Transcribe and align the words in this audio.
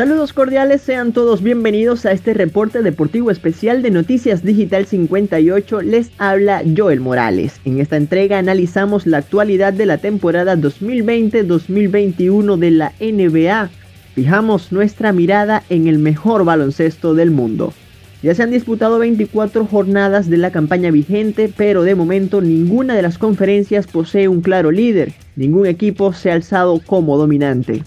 Saludos 0.00 0.32
cordiales, 0.32 0.80
sean 0.80 1.12
todos 1.12 1.42
bienvenidos 1.42 2.06
a 2.06 2.12
este 2.12 2.32
reporte 2.32 2.80
deportivo 2.80 3.30
especial 3.30 3.82
de 3.82 3.90
Noticias 3.90 4.42
Digital 4.42 4.86
58. 4.86 5.82
Les 5.82 6.10
habla 6.16 6.62
Joel 6.74 7.00
Morales. 7.00 7.60
En 7.66 7.78
esta 7.78 7.98
entrega 7.98 8.38
analizamos 8.38 9.06
la 9.06 9.18
actualidad 9.18 9.74
de 9.74 9.84
la 9.84 9.98
temporada 9.98 10.56
2020-2021 10.56 12.56
de 12.56 12.70
la 12.70 12.94
NBA. 12.98 13.68
Fijamos 14.14 14.72
nuestra 14.72 15.12
mirada 15.12 15.64
en 15.68 15.86
el 15.86 15.98
mejor 15.98 16.46
baloncesto 16.46 17.12
del 17.12 17.30
mundo. 17.30 17.74
Ya 18.22 18.34
se 18.34 18.42
han 18.42 18.52
disputado 18.52 18.98
24 18.98 19.66
jornadas 19.66 20.30
de 20.30 20.38
la 20.38 20.50
campaña 20.50 20.90
vigente, 20.90 21.52
pero 21.54 21.82
de 21.82 21.94
momento 21.94 22.40
ninguna 22.40 22.94
de 22.94 23.02
las 23.02 23.18
conferencias 23.18 23.86
posee 23.86 24.28
un 24.28 24.40
claro 24.40 24.70
líder. 24.70 25.12
Ningún 25.36 25.66
equipo 25.66 26.14
se 26.14 26.30
ha 26.30 26.34
alzado 26.36 26.80
como 26.86 27.18
dominante. 27.18 27.82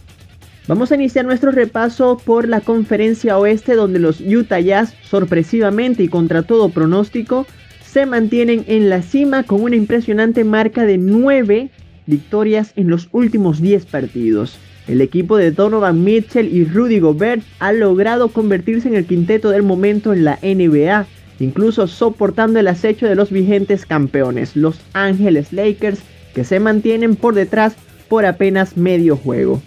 Vamos 0.66 0.92
a 0.92 0.96
iniciar 0.96 1.26
nuestro 1.26 1.52
repaso 1.52 2.18
por 2.24 2.48
la 2.48 2.62
conferencia 2.62 3.38
oeste 3.38 3.76
donde 3.76 4.00
los 4.00 4.22
Utah 4.22 4.62
Jazz 4.62 4.94
sorpresivamente 5.04 6.04
y 6.04 6.08
contra 6.08 6.44
todo 6.44 6.70
pronóstico 6.70 7.46
se 7.86 8.06
mantienen 8.06 8.64
en 8.68 8.88
la 8.88 9.02
cima 9.02 9.44
con 9.44 9.62
una 9.62 9.76
impresionante 9.76 10.46
marca 10.46 10.86
de 10.86 10.98
9 10.98 11.70
victorias 12.06 12.72
en 12.78 12.90
los 12.90 13.10
últimos 13.12 13.62
10 13.62 13.86
partidos. 13.88 14.58
El 14.88 15.02
equipo 15.02 15.36
de 15.36 15.52
Donovan 15.52 16.02
Mitchell 16.02 16.48
y 16.48 16.64
Rudy 16.64 17.00
Gobert 17.00 17.44
ha 17.60 17.74
logrado 17.74 18.30
convertirse 18.30 18.88
en 18.88 18.96
el 18.96 19.06
quinteto 19.06 19.50
del 19.50 19.64
momento 19.64 20.14
en 20.14 20.24
la 20.24 20.40
NBA, 20.42 21.06
incluso 21.42 21.88
soportando 21.88 22.60
el 22.60 22.70
acecho 22.70 23.06
de 23.06 23.16
los 23.16 23.32
vigentes 23.32 23.86
campeones, 23.86 24.56
los 24.56 24.80
Ángeles 24.94 25.52
Lakers, 25.52 26.00
que 26.34 26.46
se 26.46 26.62
mantienen 26.62 27.18
por 27.18 27.36
detrás 27.36 27.76
por 28.08 28.26
apenas 28.26 28.78
medio 28.78 29.18
juego. 29.18 29.62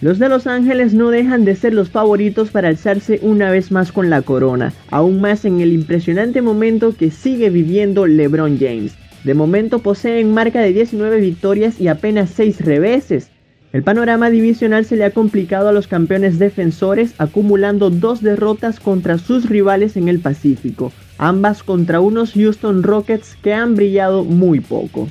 Los 0.00 0.18
de 0.18 0.30
Los 0.30 0.46
Ángeles 0.46 0.94
no 0.94 1.10
dejan 1.10 1.44
de 1.44 1.54
ser 1.54 1.74
los 1.74 1.90
favoritos 1.90 2.48
para 2.48 2.68
alzarse 2.68 3.18
una 3.20 3.50
vez 3.50 3.70
más 3.70 3.92
con 3.92 4.08
la 4.08 4.22
corona, 4.22 4.72
aún 4.90 5.20
más 5.20 5.44
en 5.44 5.60
el 5.60 5.74
impresionante 5.74 6.40
momento 6.40 6.96
que 6.96 7.10
sigue 7.10 7.50
viviendo 7.50 8.06
LeBron 8.06 8.58
James. 8.58 8.94
De 9.24 9.34
momento 9.34 9.80
poseen 9.80 10.32
marca 10.32 10.62
de 10.62 10.72
19 10.72 11.20
victorias 11.20 11.78
y 11.78 11.88
apenas 11.88 12.30
6 12.30 12.62
reveses. 12.62 13.28
El 13.74 13.82
panorama 13.82 14.30
divisional 14.30 14.86
se 14.86 14.96
le 14.96 15.04
ha 15.04 15.10
complicado 15.10 15.68
a 15.68 15.72
los 15.72 15.86
campeones 15.86 16.38
defensores 16.38 17.12
acumulando 17.18 17.90
dos 17.90 18.22
derrotas 18.22 18.80
contra 18.80 19.18
sus 19.18 19.50
rivales 19.50 19.98
en 19.98 20.08
el 20.08 20.20
Pacífico, 20.20 20.92
ambas 21.18 21.62
contra 21.62 22.00
unos 22.00 22.32
Houston 22.32 22.82
Rockets 22.82 23.36
que 23.42 23.52
han 23.52 23.76
brillado 23.76 24.24
muy 24.24 24.60
poco. 24.60 25.10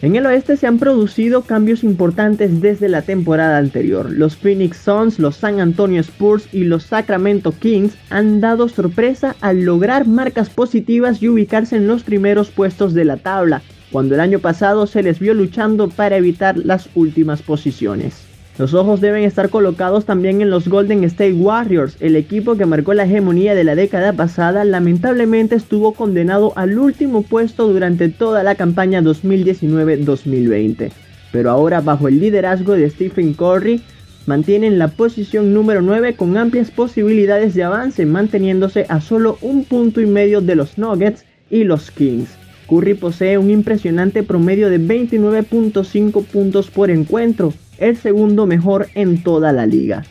En 0.00 0.14
el 0.14 0.26
oeste 0.26 0.56
se 0.56 0.68
han 0.68 0.78
producido 0.78 1.42
cambios 1.42 1.82
importantes 1.82 2.60
desde 2.60 2.88
la 2.88 3.02
temporada 3.02 3.58
anterior. 3.58 4.12
Los 4.12 4.36
Phoenix 4.36 4.76
Suns, 4.76 5.18
los 5.18 5.34
San 5.34 5.58
Antonio 5.58 6.00
Spurs 6.00 6.48
y 6.52 6.62
los 6.62 6.84
Sacramento 6.84 7.50
Kings 7.50 7.94
han 8.08 8.40
dado 8.40 8.68
sorpresa 8.68 9.34
al 9.40 9.64
lograr 9.64 10.06
marcas 10.06 10.50
positivas 10.50 11.20
y 11.20 11.28
ubicarse 11.28 11.74
en 11.74 11.88
los 11.88 12.04
primeros 12.04 12.50
puestos 12.50 12.94
de 12.94 13.06
la 13.06 13.16
tabla, 13.16 13.60
cuando 13.90 14.14
el 14.14 14.20
año 14.20 14.38
pasado 14.38 14.86
se 14.86 15.02
les 15.02 15.18
vio 15.18 15.34
luchando 15.34 15.88
para 15.88 16.16
evitar 16.16 16.56
las 16.56 16.88
últimas 16.94 17.42
posiciones. 17.42 18.28
Los 18.58 18.74
ojos 18.74 19.00
deben 19.00 19.22
estar 19.22 19.50
colocados 19.50 20.04
también 20.04 20.42
en 20.42 20.50
los 20.50 20.66
Golden 20.66 21.04
State 21.04 21.34
Warriors, 21.34 21.96
el 22.00 22.16
equipo 22.16 22.56
que 22.56 22.66
marcó 22.66 22.92
la 22.92 23.04
hegemonía 23.04 23.54
de 23.54 23.62
la 23.62 23.76
década 23.76 24.14
pasada, 24.14 24.64
lamentablemente 24.64 25.54
estuvo 25.54 25.94
condenado 25.94 26.52
al 26.56 26.76
último 26.76 27.22
puesto 27.22 27.68
durante 27.68 28.08
toda 28.08 28.42
la 28.42 28.56
campaña 28.56 29.00
2019-2020. 29.00 30.90
Pero 31.30 31.50
ahora 31.50 31.80
bajo 31.80 32.08
el 32.08 32.18
liderazgo 32.18 32.72
de 32.72 32.90
Stephen 32.90 33.32
Curry, 33.34 33.80
mantienen 34.26 34.80
la 34.80 34.88
posición 34.88 35.54
número 35.54 35.80
9 35.80 36.16
con 36.16 36.36
amplias 36.36 36.72
posibilidades 36.72 37.54
de 37.54 37.62
avance, 37.62 38.06
manteniéndose 38.06 38.86
a 38.88 39.00
solo 39.00 39.38
un 39.40 39.66
punto 39.66 40.00
y 40.00 40.06
medio 40.06 40.40
de 40.40 40.56
los 40.56 40.78
Nuggets 40.78 41.24
y 41.48 41.62
los 41.62 41.92
Kings. 41.92 42.30
Curry 42.68 42.94
posee 42.94 43.38
un 43.38 43.50
impresionante 43.50 44.24
promedio 44.24 44.68
de 44.68 44.80
29.5 44.80 46.24
puntos 46.24 46.70
por 46.70 46.90
encuentro, 46.90 47.54
el 47.78 47.96
segundo 47.96 48.46
mejor 48.46 48.88
en 48.94 49.22
toda 49.22 49.52
la 49.52 49.66
liga. 49.66 50.04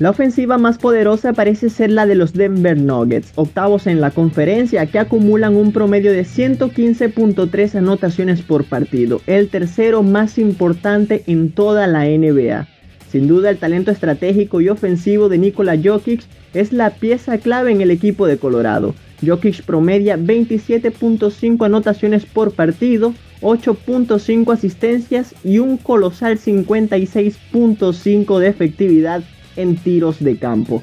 La 0.00 0.08
ofensiva 0.08 0.56
más 0.56 0.78
poderosa 0.78 1.34
parece 1.34 1.68
ser 1.68 1.90
la 1.90 2.06
de 2.06 2.14
los 2.14 2.32
Denver 2.32 2.74
Nuggets, 2.74 3.32
octavos 3.34 3.86
en 3.86 4.00
la 4.00 4.10
conferencia 4.10 4.86
que 4.86 4.98
acumulan 4.98 5.56
un 5.56 5.72
promedio 5.72 6.10
de 6.12 6.22
115.3 6.22 7.74
anotaciones 7.74 8.40
por 8.40 8.64
partido, 8.64 9.20
el 9.26 9.50
tercero 9.50 10.02
más 10.02 10.38
importante 10.38 11.22
en 11.26 11.50
toda 11.50 11.86
la 11.86 12.06
NBA. 12.06 12.66
Sin 13.10 13.28
duda 13.28 13.50
el 13.50 13.58
talento 13.58 13.90
estratégico 13.90 14.62
y 14.62 14.70
ofensivo 14.70 15.28
de 15.28 15.36
Nikola 15.36 15.76
Jokic 15.76 16.22
es 16.54 16.72
la 16.72 16.90
pieza 16.90 17.36
clave 17.36 17.70
en 17.70 17.82
el 17.82 17.90
equipo 17.90 18.26
de 18.26 18.38
Colorado. 18.38 18.94
Jokic 19.22 19.64
promedia 19.64 20.16
27.5 20.16 21.66
anotaciones 21.66 22.24
por 22.24 22.52
partido, 22.52 23.12
8.5 23.42 24.52
asistencias 24.52 25.34
y 25.44 25.58
un 25.58 25.76
colosal 25.76 26.38
56.5 26.38 28.38
de 28.38 28.48
efectividad 28.48 29.22
en 29.56 29.76
tiros 29.76 30.22
de 30.22 30.36
campo. 30.36 30.82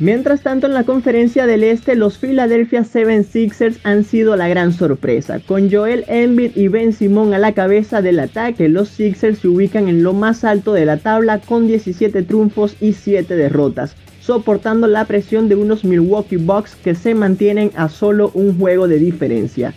Mientras 0.00 0.40
tanto 0.40 0.66
en 0.66 0.72
la 0.72 0.84
conferencia 0.84 1.46
del 1.46 1.62
este 1.62 1.94
los 1.94 2.16
Philadelphia 2.16 2.84
76ers 2.84 3.76
han 3.82 4.04
sido 4.04 4.34
la 4.34 4.48
gran 4.48 4.72
sorpresa. 4.72 5.40
Con 5.40 5.70
Joel 5.70 6.06
Embiid 6.08 6.56
y 6.56 6.68
Ben 6.68 6.94
Simon 6.94 7.34
a 7.34 7.38
la 7.38 7.52
cabeza 7.52 8.00
del 8.00 8.18
ataque, 8.18 8.70
los 8.70 8.88
Sixers 8.88 9.40
se 9.40 9.48
ubican 9.48 9.88
en 9.88 10.02
lo 10.02 10.14
más 10.14 10.42
alto 10.42 10.72
de 10.72 10.86
la 10.86 10.96
tabla 10.96 11.38
con 11.38 11.66
17 11.66 12.22
triunfos 12.22 12.76
y 12.80 12.94
7 12.94 13.36
derrotas, 13.36 13.94
soportando 14.22 14.86
la 14.86 15.04
presión 15.04 15.50
de 15.50 15.56
unos 15.56 15.84
Milwaukee 15.84 16.36
Bucks 16.36 16.76
que 16.76 16.94
se 16.94 17.14
mantienen 17.14 17.70
a 17.76 17.90
solo 17.90 18.30
un 18.32 18.58
juego 18.58 18.88
de 18.88 18.98
diferencia. 18.98 19.74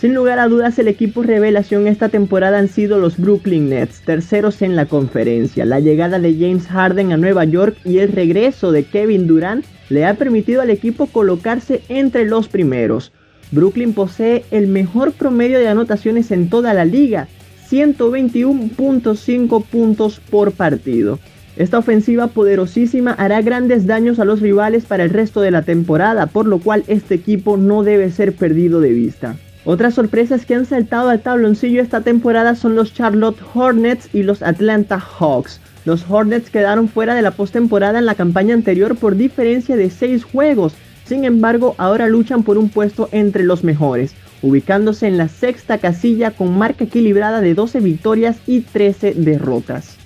Sin 0.00 0.14
lugar 0.14 0.38
a 0.38 0.46
dudas, 0.46 0.78
el 0.78 0.86
equipo 0.86 1.24
revelación 1.24 1.88
esta 1.88 2.08
temporada 2.08 2.60
han 2.60 2.68
sido 2.68 3.00
los 3.00 3.18
Brooklyn 3.18 3.68
Nets, 3.68 4.00
terceros 4.02 4.62
en 4.62 4.76
la 4.76 4.86
conferencia. 4.86 5.64
La 5.64 5.80
llegada 5.80 6.20
de 6.20 6.34
James 6.34 6.68
Harden 6.68 7.10
a 7.10 7.16
Nueva 7.16 7.44
York 7.44 7.76
y 7.84 7.98
el 7.98 8.12
regreso 8.12 8.70
de 8.70 8.84
Kevin 8.84 9.26
Durant 9.26 9.64
le 9.88 10.06
ha 10.06 10.14
permitido 10.14 10.62
al 10.62 10.70
equipo 10.70 11.08
colocarse 11.08 11.82
entre 11.88 12.26
los 12.26 12.46
primeros. 12.46 13.10
Brooklyn 13.50 13.92
posee 13.92 14.44
el 14.52 14.68
mejor 14.68 15.14
promedio 15.14 15.58
de 15.58 15.66
anotaciones 15.66 16.30
en 16.30 16.48
toda 16.48 16.74
la 16.74 16.84
liga, 16.84 17.26
121.5 17.68 19.64
puntos 19.64 20.20
por 20.30 20.52
partido. 20.52 21.18
Esta 21.56 21.76
ofensiva 21.76 22.28
poderosísima 22.28 23.14
hará 23.14 23.42
grandes 23.42 23.84
daños 23.84 24.20
a 24.20 24.24
los 24.24 24.40
rivales 24.40 24.84
para 24.84 25.02
el 25.02 25.10
resto 25.10 25.40
de 25.40 25.50
la 25.50 25.62
temporada, 25.62 26.26
por 26.26 26.46
lo 26.46 26.60
cual 26.60 26.84
este 26.86 27.16
equipo 27.16 27.56
no 27.56 27.82
debe 27.82 28.12
ser 28.12 28.32
perdido 28.32 28.80
de 28.80 28.92
vista. 28.92 29.34
Otras 29.70 29.92
sorpresas 29.92 30.46
que 30.46 30.54
han 30.54 30.64
saltado 30.64 31.10
al 31.10 31.20
tabloncillo 31.20 31.82
esta 31.82 32.00
temporada 32.00 32.54
son 32.54 32.74
los 32.74 32.94
Charlotte 32.94 33.36
Hornets 33.52 34.08
y 34.14 34.22
los 34.22 34.40
Atlanta 34.40 34.98
Hawks. 34.98 35.60
Los 35.84 36.06
Hornets 36.08 36.48
quedaron 36.48 36.88
fuera 36.88 37.14
de 37.14 37.20
la 37.20 37.32
postemporada 37.32 37.98
en 37.98 38.06
la 38.06 38.14
campaña 38.14 38.54
anterior 38.54 38.96
por 38.96 39.16
diferencia 39.16 39.76
de 39.76 39.90
6 39.90 40.24
juegos, 40.24 40.72
sin 41.04 41.26
embargo 41.26 41.74
ahora 41.76 42.08
luchan 42.08 42.44
por 42.44 42.56
un 42.56 42.70
puesto 42.70 43.10
entre 43.12 43.44
los 43.44 43.62
mejores, 43.62 44.14
ubicándose 44.40 45.06
en 45.06 45.18
la 45.18 45.28
sexta 45.28 45.76
casilla 45.76 46.30
con 46.30 46.56
marca 46.56 46.84
equilibrada 46.84 47.42
de 47.42 47.52
12 47.52 47.80
victorias 47.80 48.38
y 48.46 48.62
13 48.62 49.12
derrotas. 49.18 49.97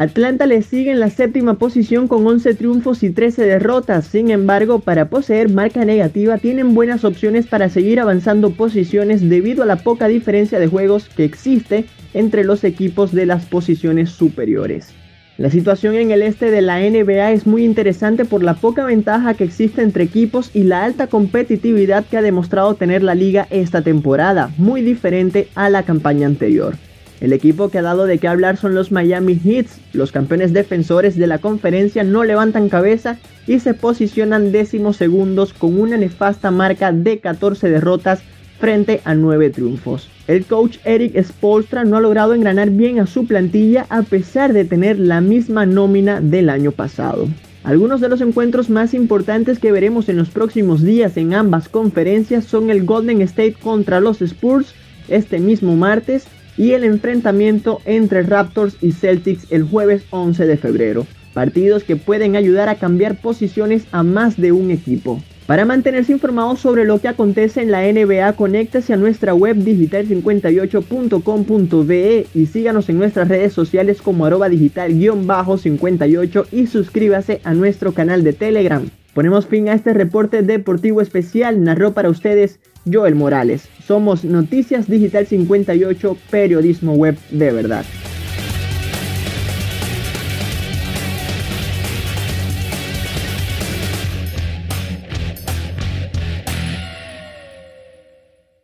Atlanta 0.00 0.46
le 0.46 0.62
sigue 0.62 0.92
en 0.92 0.98
la 0.98 1.10
séptima 1.10 1.58
posición 1.58 2.08
con 2.08 2.26
11 2.26 2.54
triunfos 2.54 3.02
y 3.02 3.10
13 3.10 3.44
derrotas. 3.44 4.06
Sin 4.06 4.30
embargo, 4.30 4.78
para 4.78 5.10
poseer 5.10 5.50
marca 5.50 5.84
negativa 5.84 6.38
tienen 6.38 6.72
buenas 6.72 7.04
opciones 7.04 7.46
para 7.46 7.68
seguir 7.68 8.00
avanzando 8.00 8.52
posiciones 8.52 9.28
debido 9.28 9.62
a 9.62 9.66
la 9.66 9.76
poca 9.76 10.08
diferencia 10.08 10.58
de 10.58 10.68
juegos 10.68 11.10
que 11.10 11.24
existe 11.24 11.84
entre 12.14 12.44
los 12.44 12.64
equipos 12.64 13.12
de 13.12 13.26
las 13.26 13.44
posiciones 13.44 14.08
superiores. 14.08 14.88
La 15.36 15.50
situación 15.50 15.94
en 15.96 16.12
el 16.12 16.22
este 16.22 16.50
de 16.50 16.62
la 16.62 16.80
NBA 16.80 17.32
es 17.32 17.46
muy 17.46 17.62
interesante 17.62 18.24
por 18.24 18.42
la 18.42 18.54
poca 18.54 18.86
ventaja 18.86 19.34
que 19.34 19.44
existe 19.44 19.82
entre 19.82 20.04
equipos 20.04 20.50
y 20.54 20.62
la 20.62 20.82
alta 20.82 21.08
competitividad 21.08 22.06
que 22.06 22.16
ha 22.16 22.22
demostrado 22.22 22.72
tener 22.72 23.02
la 23.02 23.14
liga 23.14 23.46
esta 23.50 23.82
temporada, 23.82 24.50
muy 24.56 24.80
diferente 24.80 25.48
a 25.54 25.68
la 25.68 25.82
campaña 25.82 26.26
anterior. 26.26 26.74
El 27.20 27.34
equipo 27.34 27.68
que 27.68 27.78
ha 27.78 27.82
dado 27.82 28.06
de 28.06 28.18
qué 28.18 28.28
hablar 28.28 28.56
son 28.56 28.74
los 28.74 28.92
Miami 28.92 29.38
Heats. 29.44 29.78
Los 29.92 30.10
campeones 30.10 30.54
defensores 30.54 31.16
de 31.16 31.26
la 31.26 31.38
conferencia 31.38 32.02
no 32.02 32.24
levantan 32.24 32.70
cabeza 32.70 33.18
y 33.46 33.60
se 33.60 33.74
posicionan 33.74 34.52
décimos 34.52 34.96
segundos 34.96 35.52
con 35.52 35.78
una 35.78 35.98
nefasta 35.98 36.50
marca 36.50 36.92
de 36.92 37.18
14 37.18 37.68
derrotas 37.68 38.22
frente 38.58 39.02
a 39.04 39.14
9 39.14 39.50
triunfos. 39.50 40.08
El 40.28 40.46
coach 40.46 40.78
Eric 40.84 41.22
Spolstra 41.22 41.84
no 41.84 41.98
ha 41.98 42.00
logrado 42.00 42.32
engranar 42.32 42.70
bien 42.70 43.00
a 43.00 43.06
su 43.06 43.26
plantilla 43.26 43.84
a 43.90 44.02
pesar 44.02 44.54
de 44.54 44.64
tener 44.64 44.98
la 44.98 45.20
misma 45.20 45.66
nómina 45.66 46.22
del 46.22 46.48
año 46.48 46.72
pasado. 46.72 47.28
Algunos 47.64 48.00
de 48.00 48.08
los 48.08 48.22
encuentros 48.22 48.70
más 48.70 48.94
importantes 48.94 49.58
que 49.58 49.72
veremos 49.72 50.08
en 50.08 50.16
los 50.16 50.30
próximos 50.30 50.82
días 50.82 51.18
en 51.18 51.34
ambas 51.34 51.68
conferencias 51.68 52.46
son 52.46 52.70
el 52.70 52.86
Golden 52.86 53.20
State 53.20 53.56
contra 53.62 54.00
los 54.00 54.22
Spurs 54.22 54.74
este 55.08 55.38
mismo 55.40 55.76
martes 55.76 56.26
y 56.60 56.74
el 56.74 56.84
enfrentamiento 56.84 57.80
entre 57.86 58.22
Raptors 58.22 58.76
y 58.82 58.92
Celtics 58.92 59.50
el 59.50 59.62
jueves 59.62 60.04
11 60.10 60.44
de 60.44 60.58
febrero. 60.58 61.06
partidos 61.32 61.84
que 61.84 61.94
pueden 61.96 62.36
ayudar 62.36 62.68
a 62.68 62.74
cambiar 62.74 63.18
posiciones 63.20 63.86
a 63.92 64.02
más 64.02 64.36
de 64.36 64.52
un 64.52 64.70
equipo. 64.72 65.22
Para 65.46 65.64
mantenerse 65.64 66.12
informado 66.12 66.56
sobre 66.56 66.84
lo 66.84 66.98
que 66.98 67.08
acontece 67.08 67.62
en 67.62 67.70
la 67.70 67.90
NBA, 67.90 68.34
conéctese 68.34 68.92
a 68.92 68.96
nuestra 68.96 69.32
web 69.32 69.56
digital58.com.be 69.56 72.26
y 72.34 72.46
síganos 72.46 72.88
en 72.88 72.98
nuestras 72.98 73.28
redes 73.28 73.52
sociales 73.52 74.02
como 74.02 74.26
arroba 74.26 74.48
digital-58 74.48 76.46
y 76.52 76.66
suscríbase 76.66 77.40
a 77.44 77.54
nuestro 77.54 77.94
canal 77.94 78.22
de 78.22 78.32
Telegram. 78.32 78.88
Ponemos 79.14 79.46
fin 79.46 79.68
a 79.68 79.74
este 79.74 79.92
reporte 79.92 80.42
deportivo 80.42 81.00
especial, 81.00 81.64
narró 81.64 81.94
para 81.94 82.10
ustedes 82.10 82.60
Joel 82.84 83.14
Morales. 83.14 83.68
Somos 83.86 84.24
Noticias 84.24 84.88
Digital 84.88 85.26
58, 85.26 86.16
periodismo 86.30 86.94
web 86.94 87.16
de 87.30 87.52
verdad. 87.52 87.84